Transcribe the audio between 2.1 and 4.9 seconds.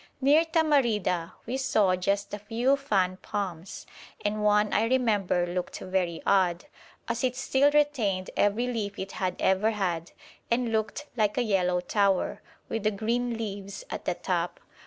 a few fan palms, and one I